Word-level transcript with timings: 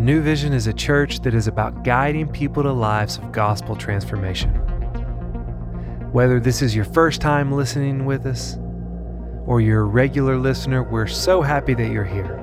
New 0.00 0.22
Vision 0.22 0.54
is 0.54 0.66
a 0.66 0.72
church 0.72 1.20
that 1.20 1.34
is 1.34 1.46
about 1.46 1.84
guiding 1.84 2.26
people 2.26 2.62
to 2.62 2.72
lives 2.72 3.18
of 3.18 3.32
gospel 3.32 3.76
transformation. 3.76 4.48
Whether 6.10 6.40
this 6.40 6.62
is 6.62 6.74
your 6.74 6.86
first 6.86 7.20
time 7.20 7.52
listening 7.52 8.06
with 8.06 8.24
us 8.24 8.56
or 9.44 9.60
you're 9.60 9.82
a 9.82 9.84
regular 9.84 10.38
listener, 10.38 10.82
we're 10.82 11.06
so 11.06 11.42
happy 11.42 11.74
that 11.74 11.90
you're 11.90 12.02
here. 12.02 12.38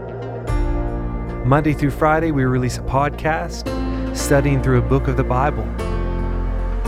Monday 1.48 1.74
through 1.74 1.90
Friday, 1.90 2.30
we 2.30 2.46
release 2.46 2.78
a 2.78 2.82
podcast 2.82 3.66
studying 4.16 4.62
through 4.62 4.78
a 4.78 4.88
book 4.88 5.08
of 5.08 5.18
the 5.18 5.24
Bible. 5.24 5.66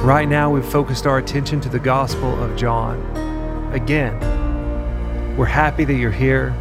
Right 0.03 0.29
now, 0.29 0.51
we've 0.51 0.63
focused 0.63 1.07
our 1.07 1.17
attention 1.17 1.59
to 1.61 1.69
the 1.69 1.79
Gospel 1.79 2.39
of 2.43 2.55
John. 2.55 3.01
Again, 3.73 4.19
we're 5.35 5.45
happy 5.45 5.83
that 5.85 5.95
you're 5.95 6.11
here. 6.11 6.55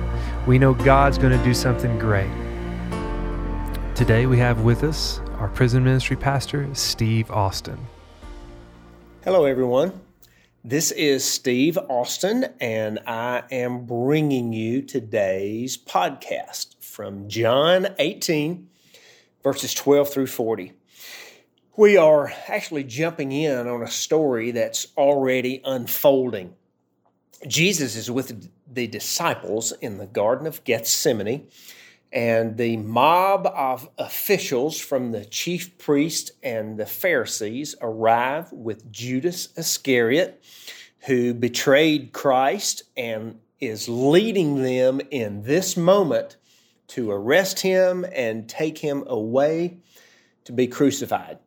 We 0.47 0.59
know 0.59 0.73
God's 0.73 1.19
going 1.19 1.37
to 1.39 1.45
do 1.45 1.53
something 1.53 1.99
great. 1.99 2.31
Today, 3.99 4.27
we 4.27 4.39
have 4.39 4.61
with 4.61 4.85
us 4.85 5.19
our 5.39 5.49
prison 5.49 5.83
ministry 5.83 6.15
pastor, 6.15 6.73
Steve 6.73 7.33
Austin. 7.33 7.85
Hello, 9.25 9.45
everyone. 9.45 9.93
This 10.63 10.93
is 10.93 11.25
Steve 11.25 11.77
Austin, 11.89 12.47
and 12.61 13.01
I 13.09 13.43
am 13.51 13.87
bringing 13.87 14.53
you 14.53 14.83
today's 14.83 15.77
podcast 15.77 16.77
from 16.81 17.29
John 17.29 17.89
18, 17.99 18.69
verses 19.43 19.75
12 19.75 20.13
through 20.13 20.29
40. 20.29 20.75
We 21.77 21.97
are 21.97 22.33
actually 22.47 22.85
jumping 22.85 23.33
in 23.33 23.67
on 23.67 23.83
a 23.83 23.91
story 23.91 24.53
that's 24.53 24.87
already 24.97 25.61
unfolding. 25.65 26.55
Jesus 27.49 27.97
is 27.97 28.09
with 28.13 28.49
the 28.73 28.87
disciples 28.87 29.73
in 29.73 29.99
the 29.99 30.07
Garden 30.07 30.47
of 30.47 30.63
Gethsemane, 30.63 31.49
and 32.13 32.57
the 32.57 32.77
mob 32.79 33.47
of 33.47 33.89
officials 33.99 34.79
from 34.79 35.13
the 35.13 35.25
chief 35.25 35.77
priest 35.79 36.33
and 36.43 36.79
the 36.79 36.87
Pharisees 36.87 37.75
arrive 37.83 38.51
with 38.53 38.91
Judas 38.91 39.49
Iscariot, 39.57 40.43
who 41.07 41.35
betrayed 41.35 42.13
Christ 42.13 42.83
and 42.97 43.39
is 43.61 43.89
leading 43.89 44.63
them 44.63 45.01
in 45.11 45.43
this 45.43 45.77
moment 45.77 46.37
to 46.89 47.11
arrest 47.11 47.61
him 47.61 48.07
and 48.13 48.49
take 48.49 48.79
him 48.79 49.05
away 49.07 49.79
to 50.45 50.53
be 50.53 50.67
crucified. 50.67 51.39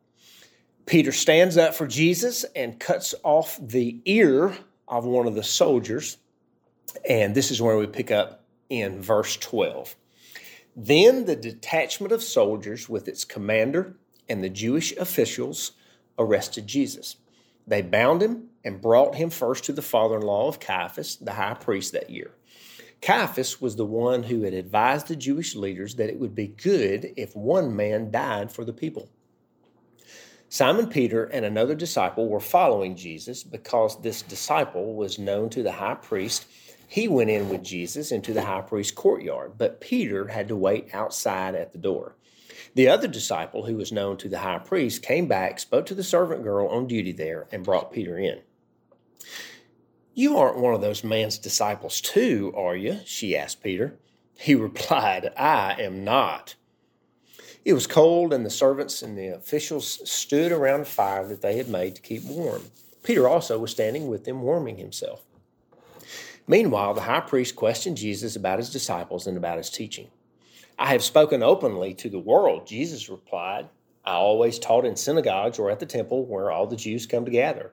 Peter 0.85 1.11
stands 1.11 1.57
up 1.57 1.73
for 1.73 1.87
Jesus 1.87 2.43
and 2.55 2.79
cuts 2.79 3.15
off 3.23 3.57
the 3.61 3.99
ear 4.05 4.55
of 4.87 5.05
one 5.05 5.25
of 5.25 5.35
the 5.35 5.43
soldiers. 5.43 6.17
And 7.07 7.33
this 7.33 7.49
is 7.49 7.61
where 7.61 7.77
we 7.77 7.87
pick 7.87 8.11
up 8.11 8.43
in 8.69 9.01
verse 9.01 9.37
12. 9.37 9.95
Then 10.83 11.25
the 11.25 11.35
detachment 11.35 12.11
of 12.11 12.23
soldiers 12.23 12.89
with 12.89 13.07
its 13.07 13.23
commander 13.23 13.97
and 14.27 14.43
the 14.43 14.49
Jewish 14.49 14.97
officials 14.97 15.73
arrested 16.17 16.65
Jesus. 16.65 17.17
They 17.67 17.83
bound 17.83 18.23
him 18.23 18.49
and 18.63 18.81
brought 18.81 19.13
him 19.13 19.29
first 19.29 19.63
to 19.65 19.73
the 19.73 19.83
father 19.83 20.15
in 20.15 20.23
law 20.23 20.47
of 20.47 20.59
Caiaphas, 20.59 21.17
the 21.17 21.33
high 21.33 21.53
priest 21.53 21.93
that 21.93 22.09
year. 22.09 22.31
Caiaphas 22.99 23.61
was 23.61 23.75
the 23.75 23.85
one 23.85 24.23
who 24.23 24.41
had 24.41 24.55
advised 24.55 25.07
the 25.07 25.15
Jewish 25.15 25.55
leaders 25.55 25.93
that 25.95 26.09
it 26.09 26.19
would 26.19 26.33
be 26.33 26.47
good 26.47 27.13
if 27.15 27.35
one 27.35 27.75
man 27.75 28.09
died 28.09 28.51
for 28.51 28.65
the 28.65 28.73
people. 28.73 29.07
Simon 30.49 30.87
Peter 30.87 31.25
and 31.25 31.45
another 31.45 31.75
disciple 31.75 32.27
were 32.27 32.39
following 32.39 32.95
Jesus 32.95 33.43
because 33.43 34.01
this 34.01 34.23
disciple 34.23 34.95
was 34.95 35.19
known 35.19 35.51
to 35.51 35.61
the 35.61 35.73
high 35.73 35.93
priest. 35.93 36.47
He 36.91 37.07
went 37.07 37.29
in 37.29 37.47
with 37.47 37.63
Jesus 37.63 38.11
into 38.11 38.33
the 38.33 38.41
high 38.41 38.59
priest's 38.59 38.91
courtyard, 38.91 39.53
but 39.57 39.79
Peter 39.79 40.27
had 40.27 40.49
to 40.49 40.57
wait 40.57 40.89
outside 40.91 41.55
at 41.55 41.71
the 41.71 41.77
door. 41.77 42.17
The 42.75 42.89
other 42.89 43.07
disciple, 43.07 43.65
who 43.65 43.77
was 43.77 43.93
known 43.93 44.17
to 44.17 44.27
the 44.27 44.39
high 44.39 44.59
priest, 44.59 45.01
came 45.01 45.25
back, 45.25 45.57
spoke 45.57 45.85
to 45.85 45.95
the 45.95 46.03
servant 46.03 46.43
girl 46.43 46.67
on 46.67 46.87
duty 46.87 47.13
there, 47.13 47.47
and 47.49 47.63
brought 47.63 47.93
Peter 47.93 48.17
in. 48.17 48.41
You 50.13 50.35
aren't 50.35 50.57
one 50.57 50.73
of 50.73 50.81
those 50.81 51.01
man's 51.01 51.37
disciples, 51.37 52.01
too, 52.01 52.53
are 52.57 52.75
you? 52.75 52.99
she 53.05 53.37
asked 53.37 53.63
Peter. 53.63 53.97
He 54.37 54.53
replied, 54.55 55.31
I 55.37 55.81
am 55.81 56.03
not. 56.03 56.55
It 57.63 57.71
was 57.71 57.87
cold, 57.87 58.33
and 58.33 58.45
the 58.45 58.49
servants 58.49 59.01
and 59.01 59.17
the 59.17 59.27
officials 59.27 60.01
stood 60.11 60.51
around 60.51 60.81
a 60.81 60.85
fire 60.85 61.25
that 61.25 61.41
they 61.41 61.55
had 61.55 61.69
made 61.69 61.95
to 61.95 62.01
keep 62.01 62.25
warm. 62.25 62.63
Peter 63.01 63.29
also 63.29 63.57
was 63.57 63.71
standing 63.71 64.09
with 64.09 64.25
them, 64.25 64.41
warming 64.41 64.75
himself. 64.75 65.23
Meanwhile, 66.51 66.95
the 66.95 67.01
high 67.03 67.21
priest 67.21 67.55
questioned 67.55 67.95
Jesus 67.95 68.35
about 68.35 68.59
his 68.59 68.69
disciples 68.69 69.25
and 69.25 69.37
about 69.37 69.55
his 69.55 69.69
teaching. 69.69 70.09
I 70.77 70.87
have 70.87 71.01
spoken 71.01 71.41
openly 71.41 71.93
to 71.93 72.09
the 72.09 72.19
world, 72.19 72.67
Jesus 72.67 73.07
replied. 73.07 73.69
I 74.03 74.15
always 74.15 74.59
taught 74.59 74.83
in 74.83 74.97
synagogues 74.97 75.59
or 75.59 75.71
at 75.71 75.79
the 75.79 75.85
temple 75.85 76.25
where 76.25 76.51
all 76.51 76.67
the 76.67 76.75
Jews 76.75 77.05
come 77.05 77.23
to 77.23 77.31
gather. 77.31 77.71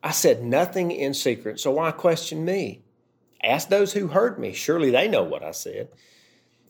I 0.00 0.12
said 0.12 0.44
nothing 0.44 0.92
in 0.92 1.12
secret, 1.12 1.58
so 1.58 1.72
why 1.72 1.90
question 1.90 2.44
me? 2.44 2.82
Ask 3.42 3.68
those 3.68 3.94
who 3.94 4.06
heard 4.06 4.38
me. 4.38 4.52
Surely 4.52 4.92
they 4.92 5.08
know 5.08 5.24
what 5.24 5.42
I 5.42 5.50
said. 5.50 5.88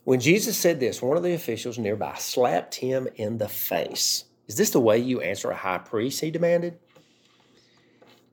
When 0.05 0.21
Jesus 0.21 0.57
said 0.57 0.81
this, 0.81 1.03
one 1.03 1.19
of 1.19 1.23
the 1.23 1.35
officials 1.35 1.79
nearby 1.79 2.15
slapped 2.15 2.77
him 2.77 3.07
in 3.17 3.37
the 3.37 3.51
face. 3.51 4.25
Is 4.47 4.57
this 4.57 4.71
the 4.71 4.81
way 4.81 4.97
you 4.97 5.21
answer 5.21 5.51
a 5.51 5.57
high 5.57 5.77
priest? 5.77 6.23
He 6.23 6.31
demanded. 6.31 6.79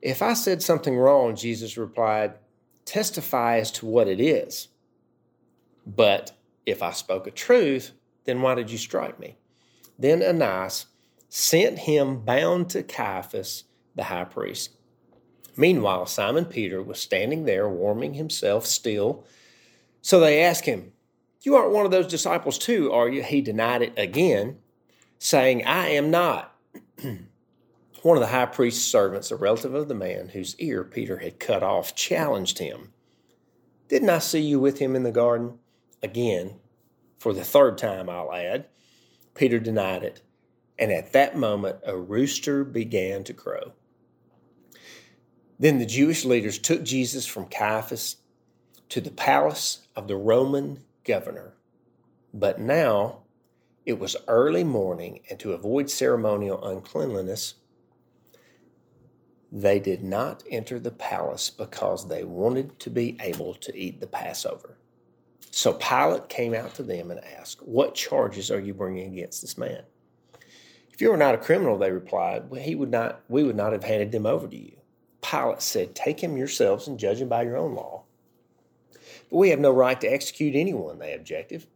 If 0.00 0.22
I 0.22 0.32
said 0.32 0.62
something 0.62 0.96
wrong, 0.96 1.36
Jesus 1.36 1.76
replied, 1.76 2.36
testify 2.86 3.58
as 3.58 3.70
to 3.72 3.84
what 3.84 4.08
it 4.08 4.20
is. 4.20 4.68
But 5.86 6.32
if 6.64 6.82
I 6.82 6.92
spoke 6.92 7.26
a 7.26 7.30
truth, 7.30 7.92
then 8.24 8.40
why 8.40 8.54
did 8.54 8.70
you 8.70 8.78
strike 8.78 9.20
me? 9.20 9.36
Then 9.98 10.22
Annas 10.22 10.86
sent 11.28 11.80
him 11.80 12.20
bound 12.20 12.70
to 12.70 12.82
Caiaphas, 12.82 13.64
the 13.94 14.04
high 14.04 14.24
priest. 14.24 14.70
Meanwhile, 15.56 16.06
Simon 16.06 16.44
Peter 16.44 16.82
was 16.82 17.00
standing 17.00 17.44
there 17.44 17.68
warming 17.68 18.14
himself 18.14 18.66
still. 18.66 19.24
So 20.02 20.20
they 20.20 20.42
asked 20.42 20.66
him, 20.66 20.92
you 21.42 21.54
aren't 21.54 21.72
one 21.72 21.84
of 21.84 21.92
those 21.92 22.08
disciples, 22.08 22.58
too, 22.58 22.92
are 22.92 23.08
you? 23.08 23.22
He 23.22 23.40
denied 23.40 23.82
it 23.82 23.92
again, 23.96 24.58
saying, 25.18 25.64
I 25.64 25.88
am 25.90 26.10
not. 26.10 26.54
one 28.06 28.16
of 28.16 28.20
the 28.20 28.28
high 28.28 28.46
priest's 28.46 28.84
servants, 28.84 29.32
a 29.32 29.36
relative 29.36 29.74
of 29.74 29.88
the 29.88 29.94
man 29.94 30.28
whose 30.28 30.54
ear 30.60 30.84
Peter 30.84 31.18
had 31.18 31.40
cut 31.40 31.64
off, 31.64 31.96
challenged 31.96 32.58
him. 32.58 32.92
Didn't 33.88 34.10
I 34.10 34.20
see 34.20 34.40
you 34.40 34.60
with 34.60 34.78
him 34.78 34.94
in 34.94 35.02
the 35.02 35.10
garden? 35.10 35.58
Again, 36.04 36.60
for 37.18 37.32
the 37.32 37.42
third 37.42 37.78
time, 37.78 38.08
I'll 38.08 38.32
add. 38.32 38.66
Peter 39.34 39.58
denied 39.58 40.04
it, 40.04 40.22
and 40.78 40.92
at 40.92 41.12
that 41.14 41.36
moment, 41.36 41.78
a 41.84 41.96
rooster 41.96 42.62
began 42.62 43.24
to 43.24 43.34
crow. 43.34 43.72
Then 45.58 45.78
the 45.78 45.84
Jewish 45.84 46.24
leaders 46.24 46.60
took 46.60 46.84
Jesus 46.84 47.26
from 47.26 47.46
Caiaphas 47.46 48.18
to 48.88 49.00
the 49.00 49.10
palace 49.10 49.88
of 49.96 50.06
the 50.06 50.16
Roman 50.16 50.84
governor. 51.02 51.54
But 52.32 52.60
now 52.60 53.22
it 53.84 53.98
was 53.98 54.14
early 54.28 54.62
morning, 54.62 55.22
and 55.28 55.40
to 55.40 55.54
avoid 55.54 55.90
ceremonial 55.90 56.64
uncleanliness, 56.64 57.54
they 59.56 59.80
did 59.80 60.04
not 60.04 60.44
enter 60.50 60.78
the 60.78 60.90
palace 60.90 61.48
because 61.48 62.06
they 62.06 62.24
wanted 62.24 62.78
to 62.78 62.90
be 62.90 63.16
able 63.20 63.54
to 63.54 63.74
eat 63.74 64.00
the 64.00 64.06
Passover. 64.06 64.76
So 65.50 65.72
Pilate 65.72 66.28
came 66.28 66.52
out 66.52 66.74
to 66.74 66.82
them 66.82 67.10
and 67.10 67.24
asked, 67.24 67.66
What 67.66 67.94
charges 67.94 68.50
are 68.50 68.60
you 68.60 68.74
bringing 68.74 69.14
against 69.14 69.40
this 69.40 69.56
man? 69.56 69.84
If 70.92 71.00
you 71.00 71.10
are 71.10 71.16
not 71.16 71.34
a 71.34 71.38
criminal, 71.38 71.78
they 71.78 71.90
replied, 71.90 72.50
well, 72.50 72.60
he 72.60 72.74
would 72.74 72.90
not, 72.90 73.22
we 73.30 73.44
would 73.44 73.56
not 73.56 73.72
have 73.72 73.84
handed 73.84 74.12
them 74.12 74.26
over 74.26 74.46
to 74.46 74.56
you. 74.56 74.76
Pilate 75.22 75.62
said, 75.62 75.94
Take 75.94 76.22
him 76.22 76.36
yourselves 76.36 76.86
and 76.86 76.98
judge 76.98 77.22
him 77.22 77.30
by 77.30 77.42
your 77.42 77.56
own 77.56 77.74
law. 77.74 78.02
But 79.30 79.38
we 79.38 79.48
have 79.48 79.58
no 79.58 79.72
right 79.72 79.98
to 80.02 80.06
execute 80.06 80.54
anyone, 80.54 80.98
they 80.98 81.14
objected. 81.14 81.66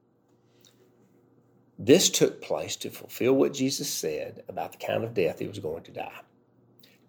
This 1.79 2.11
took 2.11 2.43
place 2.43 2.77
to 2.77 2.91
fulfill 2.91 3.33
what 3.33 3.55
Jesus 3.55 3.91
said 3.91 4.43
about 4.49 4.73
the 4.73 4.87
kind 4.87 5.03
of 5.03 5.15
death 5.15 5.39
he 5.39 5.49
was 5.49 5.59
going 5.59 5.85
to 5.85 5.93
die. 5.93 6.21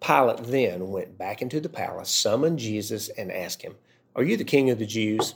Pilate 0.02 0.44
then 0.44 0.88
went 0.88 1.16
back 1.16 1.42
into 1.42 1.60
the 1.60 1.68
palace, 1.68 2.10
summoned 2.10 2.58
Jesus, 2.58 3.08
and 3.10 3.30
asked 3.30 3.62
him, 3.62 3.76
Are 4.16 4.24
you 4.24 4.36
the 4.36 4.44
king 4.44 4.70
of 4.70 4.78
the 4.78 4.86
Jews? 4.86 5.34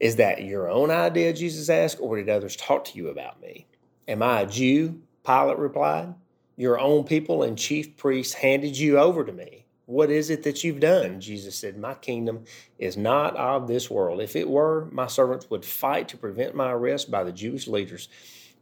Is 0.00 0.16
that 0.16 0.42
your 0.42 0.68
own 0.68 0.90
idea, 0.90 1.32
Jesus 1.32 1.68
asked, 1.68 1.98
or 2.00 2.16
did 2.16 2.28
others 2.28 2.56
talk 2.56 2.84
to 2.86 2.96
you 2.96 3.08
about 3.08 3.40
me? 3.40 3.66
Am 4.08 4.22
I 4.22 4.40
a 4.40 4.46
Jew? 4.46 5.00
Pilate 5.24 5.58
replied. 5.58 6.14
Your 6.56 6.80
own 6.80 7.04
people 7.04 7.42
and 7.42 7.56
chief 7.56 7.96
priests 7.96 8.34
handed 8.34 8.76
you 8.76 8.98
over 8.98 9.24
to 9.24 9.32
me. 9.32 9.66
What 9.86 10.10
is 10.10 10.30
it 10.30 10.42
that 10.44 10.64
you've 10.64 10.80
done? 10.80 11.20
Jesus 11.20 11.56
said, 11.56 11.76
My 11.76 11.94
kingdom 11.94 12.44
is 12.78 12.96
not 12.96 13.36
of 13.36 13.68
this 13.68 13.90
world. 13.90 14.20
If 14.20 14.36
it 14.36 14.48
were, 14.48 14.88
my 14.90 15.06
servants 15.06 15.50
would 15.50 15.64
fight 15.64 16.08
to 16.08 16.16
prevent 16.16 16.54
my 16.54 16.72
arrest 16.72 17.10
by 17.10 17.24
the 17.24 17.32
Jewish 17.32 17.68
leaders. 17.68 18.08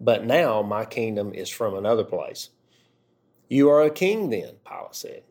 But 0.01 0.25
now 0.25 0.63
my 0.63 0.85
kingdom 0.85 1.33
is 1.35 1.49
from 1.49 1.75
another 1.75 2.05
place. 2.05 2.51
You 3.51 3.69
are 3.69 3.83
a 3.83 3.91
king 3.91 4.31
then, 4.31 4.55
Pilate 4.65 4.95
said. 4.95 5.23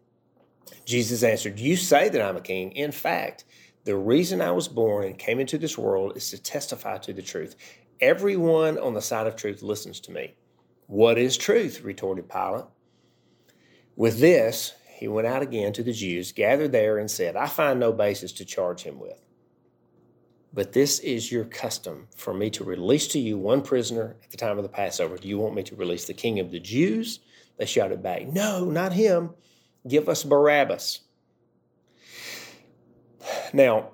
Jesus 0.86 1.24
answered, 1.24 1.58
You 1.58 1.78
say 1.78 2.10
that 2.10 2.22
I'm 2.22 2.36
a 2.36 2.42
king. 2.42 2.74
In 2.74 2.92
fact, 2.92 3.46
The 3.86 3.96
reason 3.96 4.42
I 4.42 4.52
was 4.52 4.68
born 4.68 5.06
and 5.06 5.18
came 5.18 5.40
into 5.40 5.58
this 5.58 5.78
world 5.78 6.18
is 6.18 6.30
to 6.30 6.38
testify 6.38 6.98
to 7.00 7.14
the 7.14 7.22
truth. 7.22 7.56
Everyone 8.02 8.78
on 8.78 8.94
the 8.94 9.02
side 9.02 9.26
of 9.26 9.38
truth 9.38 9.64
listens 9.64 10.02
to 10.02 10.12
me. 10.12 10.36
What 10.86 11.18
is 11.18 11.38
truth? 11.38 11.82
retorted 11.82 12.30
Pilate. 12.30 12.66
With 13.96 14.20
this, 14.20 14.74
he 14.90 15.08
went 15.08 15.28
out 15.28 15.42
again 15.42 15.72
to 15.74 15.82
the 15.82 15.94
Jews, 15.94 16.34
gathered 16.34 16.74
there, 16.74 16.98
and 16.98 17.10
said, 17.10 17.38
I 17.38 17.48
find 17.48 17.80
no 17.80 17.94
basis 17.94 18.34
to 18.34 18.46
charge 18.46 18.84
him 18.84 19.00
with. 19.00 19.22
But 20.54 20.74
this 20.74 21.00
is 21.00 21.32
your 21.32 21.46
custom 21.46 22.10
for 22.16 22.34
me 22.34 22.50
to 22.52 22.66
release 22.66 23.08
to 23.10 23.20
you 23.20 23.38
one 23.38 23.62
prisoner 23.62 24.18
at 24.24 24.30
the 24.30 24.38
time 24.38 24.58
of 24.58 24.64
the 24.64 24.70
Passover. 24.70 25.18
Do 25.18 25.30
you 25.30 25.40
want 25.40 25.56
me 25.56 25.64
to 25.64 25.76
release 25.76 26.06
the 26.06 26.14
king 26.14 26.40
of 26.40 26.52
the 26.52 26.60
Jews? 26.60 27.22
They 27.60 27.66
shouted 27.66 28.02
back, 28.02 28.26
No, 28.26 28.66
not 28.66 28.94
him. 28.94 29.32
Give 29.88 30.10
us 30.10 30.24
Barabbas. 30.24 31.02
Now, 33.54 33.90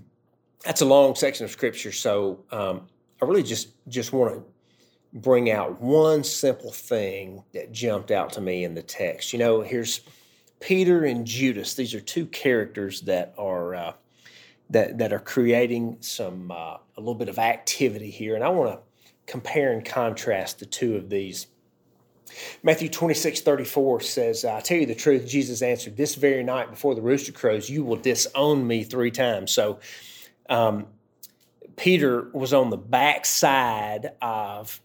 that's 0.64 0.80
a 0.80 0.86
long 0.86 1.14
section 1.14 1.44
of 1.44 1.50
scripture, 1.50 1.92
so 1.92 2.44
um, 2.50 2.88
I 3.20 3.26
really 3.26 3.42
just 3.42 3.68
just 3.88 4.12
want 4.12 4.34
to 4.34 4.42
bring 5.12 5.50
out 5.50 5.80
one 5.80 6.24
simple 6.24 6.72
thing 6.72 7.44
that 7.52 7.70
jumped 7.70 8.10
out 8.10 8.32
to 8.32 8.40
me 8.40 8.64
in 8.64 8.74
the 8.74 8.82
text. 8.82 9.32
You 9.32 9.38
know, 9.38 9.60
here's 9.60 10.00
Peter 10.58 11.04
and 11.04 11.26
Judas. 11.26 11.74
These 11.74 11.94
are 11.94 12.00
two 12.00 12.24
characters 12.26 13.02
that 13.02 13.34
are 13.36 13.74
uh, 13.74 13.92
that 14.70 14.96
that 14.98 15.12
are 15.12 15.20
creating 15.20 15.98
some 16.00 16.50
uh, 16.50 16.78
a 16.96 16.98
little 16.98 17.14
bit 17.14 17.28
of 17.28 17.38
activity 17.38 18.10
here, 18.10 18.34
and 18.34 18.42
I 18.42 18.48
want 18.48 18.72
to 18.72 18.78
compare 19.26 19.72
and 19.72 19.84
contrast 19.84 20.60
the 20.60 20.66
two 20.66 20.96
of 20.96 21.10
these. 21.10 21.48
Matthew 22.62 22.88
26, 22.88 23.40
34 23.40 24.00
says, 24.00 24.44
I 24.44 24.60
tell 24.60 24.78
you 24.78 24.86
the 24.86 24.94
truth, 24.94 25.26
Jesus 25.26 25.62
answered, 25.62 25.96
This 25.96 26.14
very 26.14 26.42
night 26.42 26.70
before 26.70 26.94
the 26.94 27.02
rooster 27.02 27.32
crows, 27.32 27.68
you 27.68 27.84
will 27.84 27.96
disown 27.96 28.66
me 28.66 28.84
three 28.84 29.10
times. 29.10 29.52
So 29.52 29.80
um, 30.48 30.86
Peter 31.76 32.30
was 32.32 32.52
on 32.52 32.70
the 32.70 32.76
backside 32.76 34.12
of 34.20 34.80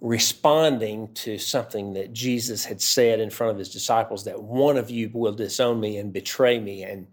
responding 0.00 1.12
to 1.14 1.38
something 1.38 1.94
that 1.94 2.12
Jesus 2.12 2.64
had 2.64 2.80
said 2.80 3.18
in 3.18 3.30
front 3.30 3.52
of 3.52 3.58
his 3.58 3.70
disciples 3.70 4.24
that 4.24 4.42
one 4.42 4.76
of 4.76 4.90
you 4.90 5.10
will 5.12 5.32
disown 5.32 5.80
me 5.80 5.96
and 5.96 6.12
betray 6.12 6.60
me. 6.60 6.82
And, 6.82 7.08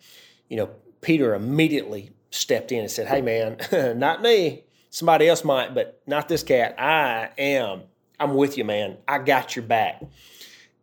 you 0.49 0.57
know, 0.57 0.69
Peter 1.01 1.33
immediately 1.33 2.11
stepped 2.31 2.71
in 2.71 2.79
and 2.79 2.91
said, 2.91 3.07
Hey, 3.07 3.21
man, 3.21 3.57
not 3.97 4.21
me. 4.21 4.65
Somebody 4.89 5.27
else 5.27 5.43
might, 5.43 5.73
but 5.73 6.01
not 6.05 6.27
this 6.27 6.43
cat. 6.43 6.75
I 6.79 7.29
am. 7.37 7.83
I'm 8.23 8.35
with 8.35 8.57
you, 8.57 8.63
man. 8.63 8.97
I 9.05 9.19
got 9.19 9.55
your 9.55 9.65
back. 9.65 10.01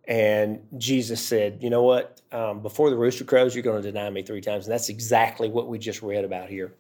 And 0.07 0.61
Jesus 0.77 1.25
said, 1.25 1.63
You 1.63 1.71
know 1.71 1.83
what? 1.83 2.21
Um, 2.33 2.61
before 2.61 2.91
the 2.91 2.97
rooster 2.97 3.25
crows, 3.25 3.55
you're 3.55 3.65
going 3.65 3.83
to 3.83 3.89
deny 3.91 4.11
me 4.11 4.23
three 4.23 4.41
times. 4.43 4.67
And 4.67 4.73
that's 4.73 4.89
exactly 4.89 5.49
what 5.49 5.67
we 5.67 5.79
just 5.79 6.03
read 6.03 6.25
about 6.25 6.49
here. 6.49 6.75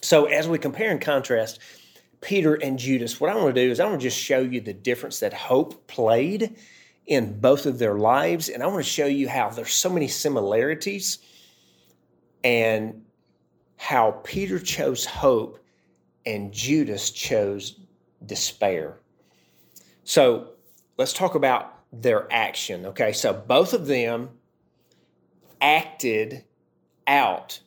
So, 0.00 0.24
as 0.24 0.48
we 0.48 0.58
compare 0.58 0.90
and 0.90 1.00
contrast 1.00 1.60
Peter 2.20 2.54
and 2.54 2.78
Judas, 2.78 3.20
what 3.20 3.30
I 3.30 3.34
want 3.34 3.54
to 3.54 3.64
do 3.64 3.70
is 3.70 3.78
I 3.78 3.84
want 3.84 4.00
to 4.00 4.06
just 4.06 4.18
show 4.18 4.40
you 4.40 4.60
the 4.60 4.72
difference 4.72 5.20
that 5.20 5.34
hope 5.34 5.86
played 5.86 6.56
in 7.06 7.40
both 7.40 7.66
of 7.66 7.78
their 7.78 7.94
lives. 7.94 8.48
And 8.48 8.62
I 8.62 8.66
want 8.68 8.84
to 8.84 8.90
show 8.90 9.06
you 9.06 9.28
how 9.28 9.50
there's 9.50 9.72
so 9.72 9.90
many 9.90 10.08
similarities 10.08 11.18
and 12.42 13.02
how 13.76 14.12
Peter 14.24 14.58
chose 14.58 15.04
hope 15.04 15.58
and 16.24 16.52
Judas 16.52 17.10
chose 17.10 17.80
despair. 18.24 18.99
So 20.04 20.50
let's 20.96 21.12
talk 21.12 21.34
about 21.34 21.74
their 21.92 22.32
action. 22.32 22.86
Okay, 22.86 23.12
so 23.12 23.32
both 23.32 23.72
of 23.72 23.86
them 23.86 24.30
acted 25.60 26.44
out 27.06 27.60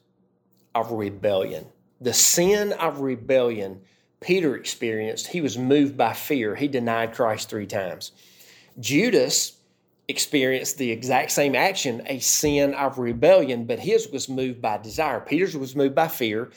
of 0.74 0.92
rebellion. 0.92 1.68
The 2.02 2.14
sin 2.14 2.74
of 2.74 3.00
rebellion 3.00 3.82
Peter 4.24 4.56
experienced, 4.56 5.28
he 5.28 5.42
was 5.42 5.58
moved 5.58 5.98
by 5.98 6.14
fear. 6.14 6.56
He 6.56 6.68
denied 6.68 7.14
Christ 7.14 7.50
three 7.50 7.68
times. 7.68 8.14
Judas 8.80 9.58
experienced 10.08 10.78
the 10.78 10.92
exact 10.92 11.32
same 11.32 11.56
action, 11.56 12.02
a 12.08 12.20
sin 12.20 12.74
of 12.74 12.98
rebellion, 12.98 13.66
but 13.66 13.80
his 13.80 14.08
was 14.08 14.30
moved 14.30 14.62
by 14.62 14.78
desire. 14.78 15.20
Peter's 15.20 15.56
was 15.56 15.76
moved 15.76 15.94
by 15.94 16.08
fear. 16.08 16.52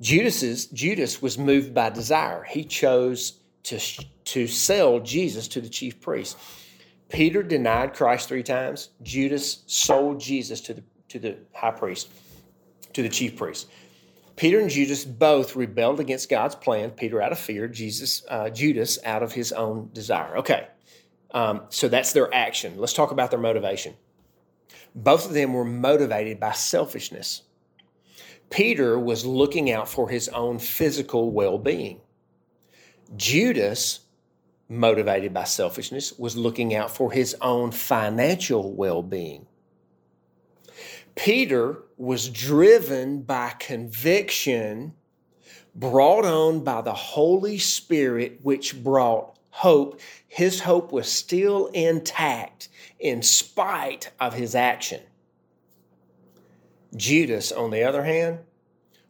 Judas's 0.00 0.66
Judas 0.66 1.22
was 1.22 1.38
moved 1.38 1.72
by 1.72 1.90
desire. 1.90 2.42
He 2.42 2.64
chose 2.64 3.38
to, 3.64 3.80
to 4.26 4.46
sell 4.46 5.00
Jesus 5.00 5.48
to 5.48 5.60
the 5.60 5.68
chief 5.68 6.00
priest. 6.00 6.38
Peter 7.08 7.42
denied 7.42 7.94
Christ 7.94 8.28
three 8.28 8.42
times. 8.42 8.90
Judas 9.02 9.62
sold 9.66 10.20
Jesus 10.20 10.60
to 10.62 10.74
the, 10.74 10.82
to 11.08 11.18
the 11.18 11.36
high 11.52 11.70
priest, 11.70 12.10
to 12.92 13.02
the 13.02 13.08
chief 13.08 13.36
priest. 13.36 13.68
Peter 14.36 14.58
and 14.58 14.70
Judas 14.70 15.04
both 15.04 15.54
rebelled 15.54 16.00
against 16.00 16.28
God's 16.28 16.56
plan. 16.56 16.90
Peter 16.90 17.22
out 17.22 17.32
of 17.32 17.38
fear, 17.38 17.68
Jesus, 17.68 18.24
uh, 18.28 18.50
Judas 18.50 18.98
out 19.04 19.22
of 19.22 19.32
his 19.32 19.52
own 19.52 19.90
desire. 19.92 20.38
Okay, 20.38 20.66
um, 21.30 21.62
so 21.68 21.88
that's 21.88 22.12
their 22.12 22.32
action. 22.34 22.74
Let's 22.76 22.92
talk 22.92 23.10
about 23.10 23.30
their 23.30 23.40
motivation. 23.40 23.94
Both 24.94 25.26
of 25.26 25.34
them 25.34 25.52
were 25.52 25.64
motivated 25.64 26.40
by 26.40 26.52
selfishness. 26.52 27.42
Peter 28.50 28.98
was 28.98 29.24
looking 29.24 29.70
out 29.70 29.88
for 29.88 30.08
his 30.08 30.28
own 30.28 30.58
physical 30.58 31.30
well 31.30 31.58
being. 31.58 32.00
Judas, 33.16 34.00
motivated 34.74 35.32
by 35.32 35.44
selfishness, 35.44 36.18
was 36.18 36.36
looking 36.36 36.74
out 36.74 36.90
for 36.90 37.12
his 37.12 37.36
own 37.40 37.70
financial 37.70 38.72
well 38.72 39.02
being. 39.02 39.46
Peter 41.14 41.78
was 41.96 42.28
driven 42.28 43.22
by 43.22 43.50
conviction 43.58 44.94
brought 45.74 46.24
on 46.24 46.62
by 46.62 46.80
the 46.80 46.94
Holy 46.94 47.58
Spirit, 47.58 48.40
which 48.42 48.82
brought 48.82 49.36
hope, 49.50 50.00
his 50.28 50.60
hope 50.60 50.92
was 50.92 51.10
still 51.10 51.66
intact 51.68 52.68
in 52.98 53.22
spite 53.22 54.10
of 54.20 54.34
his 54.34 54.54
action. 54.54 55.00
Judas, 56.96 57.50
on 57.50 57.70
the 57.70 57.82
other 57.82 58.04
hand, 58.04 58.38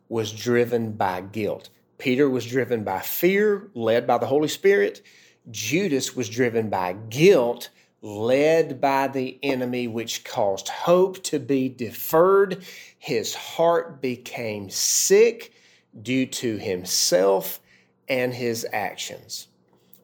was 0.09 0.33
driven 0.33 0.93
by 0.93 1.21
guilt. 1.21 1.69
Peter 1.99 2.29
was 2.29 2.47
driven 2.47 2.85
by 2.85 3.01
fear, 3.01 3.69
led 3.75 4.07
by 4.07 4.19
the 4.19 4.27
Holy 4.27 4.49
Spirit. 4.49 5.03
Judas 5.51 6.17
was 6.17 6.29
driven 6.29 6.71
by 6.71 6.95
guilt, 7.09 7.71
led 8.01 8.81
by 8.81 9.09
the 9.09 9.39
enemy, 9.43 9.89
which 9.89 10.25
caused 10.25 10.69
hope 10.69 11.23
to 11.25 11.39
be 11.39 11.69
deferred. 11.69 12.65
His 12.99 13.35
heart 13.35 14.01
became 14.01 14.71
sick 14.71 15.53
due 16.03 16.27
to 16.27 16.57
himself 16.57 17.61
and 18.09 18.35
his 18.35 18.67
actions. 18.73 19.49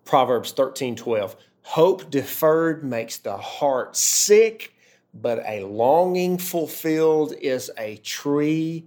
Proverbs 0.04 0.52
13 0.52 0.96
12. 0.96 1.36
Hope 1.62 2.10
deferred 2.10 2.82
makes 2.82 3.18
the 3.18 3.36
heart 3.36 3.96
sick, 3.96 4.74
but 5.14 5.42
a 5.46 5.64
longing 5.64 6.38
fulfilled 6.38 7.32
is 7.40 7.70
a 7.78 7.96
tree 7.98 8.86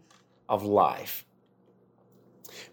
of 0.50 0.64
life. 0.64 1.26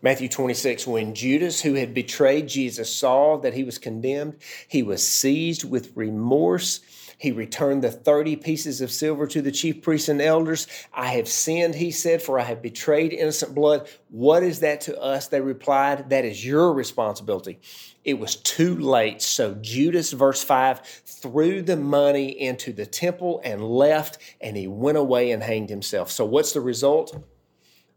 Matthew 0.03 0.29
26, 0.29 0.87
when 0.87 1.15
Judas, 1.15 1.61
who 1.61 1.75
had 1.75 1.95
betrayed 1.95 2.49
Jesus, 2.49 2.95
saw 2.95 3.37
that 3.39 3.55
he 3.55 3.65
was 3.65 3.79
condemned, 3.79 4.37
he 4.69 4.83
was 4.83 5.07
seized 5.07 5.69
with 5.69 5.93
remorse 5.95 6.81
he 7.21 7.33
returned 7.33 7.85
the 7.85 7.91
30 7.91 8.37
pieces 8.37 8.81
of 8.81 8.91
silver 8.91 9.27
to 9.27 9.43
the 9.43 9.53
chief 9.53 9.83
priests 9.83 10.09
and 10.09 10.23
elders. 10.23 10.67
I 10.91 11.09
have 11.09 11.29
sinned, 11.29 11.75
he 11.75 11.91
said, 11.91 12.23
for 12.23 12.41
I 12.41 12.45
have 12.45 12.63
betrayed 12.63 13.13
innocent 13.13 13.55
blood. 13.55 13.91
What 14.09 14.43
is 14.43 14.61
that 14.61 14.81
to 14.83 14.99
us? 14.99 15.29
They 15.29 15.43
replied, 15.43 16.09
That 16.09 16.25
is 16.25 16.43
your 16.43 16.73
responsibility. 16.73 17.61
It 18.07 18.19
was 18.19 18.37
too 18.37 18.75
late. 18.75 19.21
So 19.21 19.55
Judas, 19.57 20.13
verse 20.13 20.43
5, 20.43 20.81
threw 20.81 21.61
the 21.61 21.77
money 21.77 22.29
into 22.41 22.73
the 22.73 22.87
temple 22.87 23.43
and 23.45 23.63
left, 23.63 24.17
and 24.41 24.57
he 24.57 24.67
went 24.67 24.97
away 24.97 25.31
and 25.31 25.43
hanged 25.43 25.69
himself. 25.69 26.11
So 26.11 26.25
what's 26.25 26.55
the 26.55 26.63
result? 26.63 27.23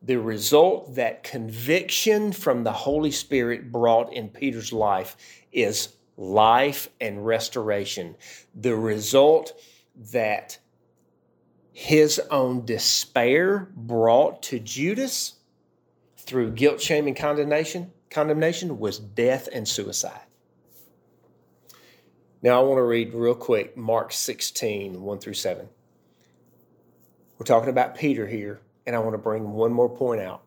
The 0.05 0.19
result 0.19 0.95
that 0.95 1.24
conviction 1.24 2.33
from 2.33 2.63
the 2.63 2.74
Holy 2.74 3.12
Spirit 3.12 3.72
brought 3.72 4.12
in 4.12 4.27
Peter's 4.27 4.74
life 4.74 5.15
is 5.51 5.95
life 6.17 6.89
and 7.00 7.25
restoration. 7.25 8.15
The 8.53 8.75
result 8.75 9.53
that 10.12 10.60
his 11.72 12.19
own 12.29 12.65
despair 12.65 13.69
brought 13.75 14.43
to 14.43 14.60
Judas 14.60 15.36
through 16.17 16.51
guilt, 16.51 16.81
shame, 16.81 17.07
and 17.07 17.15
condemnation, 17.15 17.91
condemnation 18.10 18.79
was 18.79 19.00
death 19.00 19.48
and 19.51 19.67
suicide. 19.67 20.22
Now 22.41 22.60
I 22.60 22.63
want 22.63 22.77
to 22.77 22.83
read 22.83 23.13
real 23.13 23.36
quick 23.36 23.77
Mark 23.77 24.12
16, 24.12 25.01
1 25.01 25.19
through 25.19 25.33
7. 25.33 25.69
We're 27.38 27.45
talking 27.45 27.69
about 27.69 27.95
Peter 27.95 28.27
here, 28.27 28.60
and 28.86 28.96
I 28.96 29.00
want 29.00 29.13
to 29.13 29.20
bring 29.20 29.52
one 29.52 29.74
more 29.74 29.90
point 29.90 30.22
out. 30.22 30.44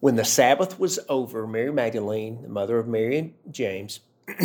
When 0.00 0.16
the 0.16 0.24
Sabbath 0.24 0.78
was 0.78 1.00
over, 1.08 1.46
Mary 1.46 1.72
Magdalene, 1.72 2.42
the 2.42 2.48
mother 2.48 2.78
of 2.78 2.86
Mary 2.86 3.18
and 3.18 3.34
James, 3.50 4.00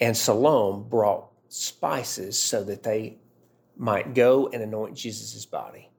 and 0.00 0.16
Salome 0.16 0.84
brought 0.88 1.28
spices 1.48 2.38
so 2.38 2.62
that 2.64 2.82
they 2.82 3.18
might 3.76 4.14
go 4.14 4.48
and 4.48 4.62
anoint 4.62 4.96
Jesus' 4.96 5.46
body. 5.46 5.90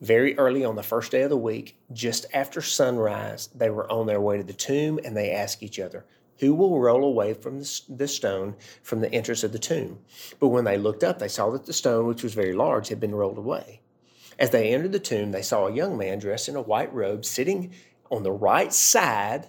Very 0.00 0.36
early 0.36 0.64
on 0.64 0.76
the 0.76 0.82
first 0.82 1.12
day 1.12 1.22
of 1.22 1.30
the 1.30 1.36
week, 1.36 1.78
just 1.92 2.26
after 2.34 2.60
sunrise, 2.60 3.48
they 3.54 3.70
were 3.70 3.90
on 3.90 4.06
their 4.06 4.20
way 4.20 4.36
to 4.36 4.42
the 4.42 4.52
tomb 4.52 4.98
and 5.04 5.16
they 5.16 5.30
asked 5.30 5.62
each 5.62 5.78
other, 5.78 6.04
Who 6.40 6.54
will 6.54 6.80
roll 6.80 7.04
away 7.04 7.34
from 7.34 7.60
the 7.60 8.08
stone 8.08 8.56
from 8.82 9.00
the 9.00 9.12
entrance 9.12 9.44
of 9.44 9.52
the 9.52 9.58
tomb? 9.58 10.00
But 10.40 10.48
when 10.48 10.64
they 10.64 10.76
looked 10.76 11.04
up, 11.04 11.18
they 11.18 11.28
saw 11.28 11.50
that 11.50 11.66
the 11.66 11.72
stone, 11.72 12.06
which 12.06 12.22
was 12.22 12.34
very 12.34 12.52
large, 12.52 12.88
had 12.88 13.00
been 13.00 13.14
rolled 13.14 13.38
away. 13.38 13.80
As 14.38 14.50
they 14.50 14.72
entered 14.72 14.92
the 14.92 14.98
tomb, 14.98 15.32
they 15.32 15.42
saw 15.42 15.66
a 15.66 15.72
young 15.72 15.96
man 15.96 16.18
dressed 16.18 16.48
in 16.48 16.56
a 16.56 16.62
white 16.62 16.92
robe 16.92 17.24
sitting 17.24 17.72
on 18.10 18.22
the 18.22 18.32
right 18.32 18.72
side, 18.72 19.48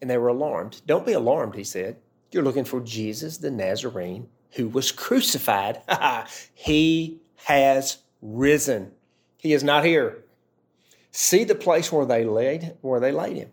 and 0.00 0.10
they 0.10 0.18
were 0.18 0.28
alarmed. 0.28 0.82
Don't 0.86 1.06
be 1.06 1.12
alarmed, 1.12 1.54
he 1.54 1.64
said. 1.64 1.96
You're 2.30 2.42
looking 2.42 2.64
for 2.64 2.80
Jesus 2.80 3.38
the 3.38 3.50
Nazarene 3.50 4.28
who 4.54 4.68
was 4.68 4.92
crucified. 4.92 5.80
he 6.54 7.20
has 7.44 7.98
risen. 8.22 8.92
He 9.36 9.52
is 9.52 9.62
not 9.62 9.84
here. 9.84 10.24
See 11.10 11.44
the 11.44 11.54
place 11.54 11.92
where 11.92 12.06
they 12.06 12.24
laid 12.24 12.76
where 12.80 13.00
they 13.00 13.12
laid 13.12 13.36
him. 13.36 13.50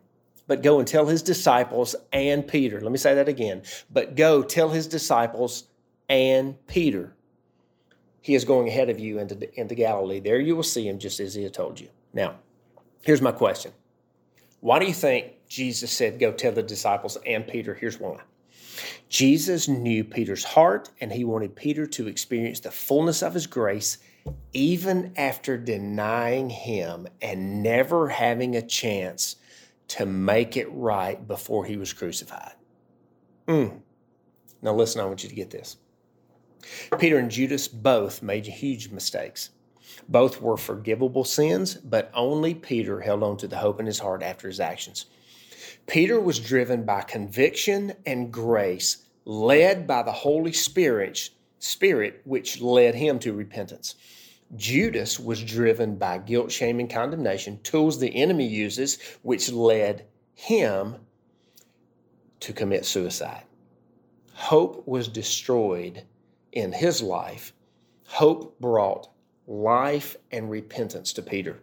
But 0.48 0.64
go 0.64 0.80
and 0.80 0.88
tell 0.88 1.06
his 1.06 1.22
disciples 1.22 1.96
and 2.12 2.48
Peter. 2.48 2.82
Let 2.82 2.92
me 2.92 2.98
say 2.98 3.14
that 3.16 3.30
again. 3.30 3.62
But 3.92 4.16
go 4.16 4.42
tell 4.42 4.70
his 4.70 4.88
disciples 4.88 5.66
and 6.10 6.56
Peter. 6.68 7.14
He 8.22 8.36
is 8.36 8.46
going 8.46 8.68
ahead 8.68 8.90
of 8.90 9.00
you 9.00 9.20
into, 9.20 9.60
into 9.60 9.76
Galilee. 9.76 10.20
There 10.20 10.40
you 10.40 10.56
will 10.56 10.64
see 10.64 10.88
him 10.88 11.00
just 11.00 11.20
as 11.20 11.34
he 11.34 11.44
had 11.44 11.54
told 11.54 11.80
you. 11.80 11.90
Now, 12.14 12.36
here's 13.02 13.22
my 13.22 13.32
question. 13.32 13.72
Why 14.60 14.78
do 14.78 14.86
you 14.86 14.94
think 14.94 15.48
Jesus 15.48 15.92
said, 15.92 16.20
Go 16.20 16.32
tell 16.32 16.52
the 16.52 16.62
disciples 16.62 17.18
and 17.26 17.48
Peter? 17.48 17.74
Here's 17.74 18.00
why. 18.00 18.20
Jesus 19.10 19.68
knew 19.68 20.04
Peter's 20.04 20.44
heart, 20.44 20.90
and 21.02 21.12
he 21.12 21.26
wanted 21.26 21.56
Peter 21.56 21.86
to 21.86 22.08
experience 22.08 22.60
the 22.62 22.72
fullness 22.72 23.22
of 23.22 23.34
his 23.34 23.48
grace 23.48 23.98
even 24.54 25.14
after 25.18 25.58
denying 25.58 26.50
him 26.50 27.08
and 27.22 27.64
never 27.64 28.08
having 28.08 28.56
a 28.56 28.62
chance 28.62 29.36
to 29.88 30.06
make 30.06 30.56
it 30.56 30.68
right 30.72 31.28
before 31.28 31.66
he 31.66 31.76
was 31.76 31.92
crucified. 31.92 32.54
Mm. 33.48 33.82
Now, 34.62 34.74
listen, 34.76 35.02
I 35.02 35.06
want 35.06 35.24
you 35.24 35.30
to 35.30 35.36
get 35.36 35.50
this. 35.50 35.78
Peter 37.00 37.18
and 37.18 37.32
Judas 37.32 37.68
both 37.68 38.22
made 38.22 38.46
huge 38.46 38.90
mistakes. 38.90 39.50
Both 40.08 40.42
were 40.42 40.58
forgivable 40.58 41.24
sins, 41.24 41.76
but 41.76 42.12
only 42.14 42.54
Peter 42.54 43.02
held 43.02 43.24
on 43.24 43.38
to 43.38 43.48
the 43.48 43.58
hope 43.58 43.80
in 43.80 43.86
his 43.86 44.00
heart 44.00 44.24
after 44.24 44.48
his 44.48 44.60
actions. 44.60 45.06
Peter 45.88 46.20
was 46.20 46.40
driven 46.40 46.84
by 46.84 47.02
conviction 47.02 47.94
and 48.06 48.32
grace, 48.32 49.06
led 49.26 49.88
by 49.88 50.04
the 50.04 50.12
Holy 50.12 50.54
Spirit, 50.54 51.30
Spirit 51.60 52.22
which 52.24 52.62
led 52.62 52.96
him 52.96 53.20
to 53.20 53.34
repentance. 53.34 53.96
Judas 54.56 55.20
was 55.20 55.44
driven 55.44 55.96
by 55.96 56.18
guilt, 56.18 56.52
shame, 56.52 56.80
and 56.80 56.90
condemnation, 56.90 57.60
tools 57.64 58.00
the 58.00 58.16
enemy 58.16 58.46
uses, 58.46 59.00
which 59.22 59.52
led 59.52 60.06
him 60.34 60.96
to 62.42 62.54
commit 62.54 62.86
suicide. 62.86 63.44
Hope 64.34 64.86
was 64.88 65.08
destroyed 65.08 66.04
in 66.52 66.72
his 66.72 67.02
life. 67.02 67.54
Hope 68.08 68.60
brought 68.60 69.10
life 69.48 70.18
and 70.32 70.50
repentance 70.50 71.14
to 71.14 71.22
Peter. 71.22 71.60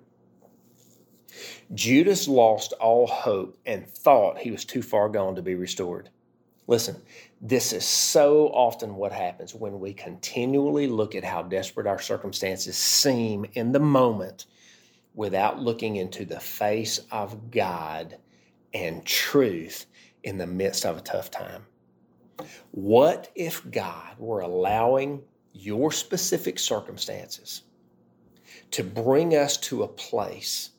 Judas 1.75 2.27
lost 2.27 2.73
all 2.75 3.07
hope 3.07 3.57
and 3.67 3.87
thought 3.87 4.39
he 4.39 4.51
was 4.51 4.65
too 4.65 4.83
far 4.83 5.09
gone 5.09 5.37
to 5.37 5.43
be 5.43 5.55
restored. 5.55 6.11
Listen, 6.67 6.97
this 7.41 7.73
is 7.73 7.85
so 7.85 8.49
often 8.49 8.97
what 8.97 9.13
happens 9.13 9.55
when 9.55 9.81
we 9.81 9.95
continually 9.95 10.87
look 10.87 11.15
at 11.15 11.25
how 11.25 11.43
desperate 11.43 11.87
our 11.87 11.99
circumstances 11.99 12.77
seem 12.77 13.47
in 13.55 13.73
the 13.73 13.81
moment 13.81 14.47
without 15.15 15.61
looking 15.61 15.97
into 15.97 16.25
the 16.25 16.41
face 16.41 17.01
of 17.11 17.51
God 17.51 18.19
and 18.75 19.05
truth 19.05 19.87
in 20.23 20.37
the 20.37 20.47
midst 20.47 20.85
of 20.85 20.99
a 20.99 21.03
tough 21.03 21.31
time. 21.31 21.65
What 22.71 23.31
if 23.35 23.69
God 23.71 24.19
were 24.19 24.41
allowing 24.41 25.23
your 25.53 25.91
specific 25.93 26.59
circumstances 26.59 27.63
to 28.71 28.85
bring 28.85 29.35
us 29.35 29.57
to 29.57 29.83
a 29.83 29.89
place 29.89 30.71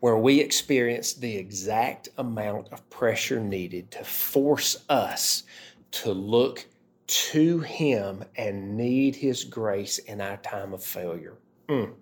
where 0.00 0.16
we 0.16 0.40
experience 0.40 1.12
the 1.12 1.36
exact 1.36 2.08
amount 2.18 2.72
of 2.72 2.88
pressure 2.90 3.40
needed 3.40 3.90
to 3.90 4.04
force 4.04 4.84
us 4.88 5.44
to 5.90 6.12
look 6.12 6.66
to 7.06 7.60
Him 7.60 8.24
and 8.36 8.76
need 8.76 9.16
His 9.16 9.44
grace 9.44 9.98
in 9.98 10.20
our 10.20 10.36
time 10.38 10.72
of 10.72 10.82
failure. 10.82 11.36
Mm. 11.68 11.92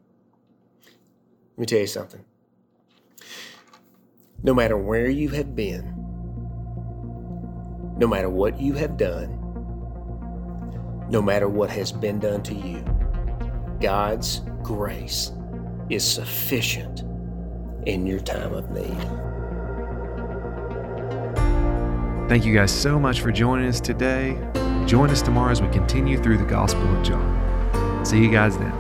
Let 1.57 1.59
me 1.59 1.67
tell 1.67 1.81
you 1.81 1.87
something. 1.87 2.25
No 4.43 4.55
matter 4.55 4.77
where 4.77 5.09
you 5.09 5.31
have 5.31 5.55
been, 5.55 5.94
no 7.97 8.07
matter 8.07 8.29
what 8.29 8.61
you 8.61 8.73
have 8.75 8.97
done, 8.97 9.41
no 11.09 11.23
matter 11.23 11.49
what 11.49 11.71
has 11.71 11.93
been 11.93 12.19
done 12.19 12.43
to 12.43 12.55
you, 12.55 12.85
God's 13.81 14.41
grace 14.63 15.33
is 15.91 16.05
sufficient 16.05 17.05
in 17.87 18.07
your 18.07 18.21
time 18.21 18.55
of 18.55 18.71
need. 18.71 18.97
Thank 22.29 22.45
you 22.45 22.55
guys 22.55 22.73
so 22.73 22.99
much 22.99 23.21
for 23.21 23.31
joining 23.31 23.69
us 23.69 23.81
today. 23.81 24.39
Join 24.87 25.11
us 25.11 25.23
tomorrow 25.23 25.53
as 25.53 25.61
we 25.61 25.69
continue 25.69 26.19
through 26.19 26.39
the 26.39 26.45
Gospel 26.45 26.83
of 26.97 27.05
John. 27.05 28.05
See 28.05 28.19
you 28.19 28.31
guys 28.31 28.57
then. 28.59 28.73